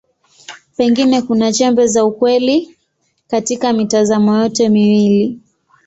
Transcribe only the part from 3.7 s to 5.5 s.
mitazamo yote miwili.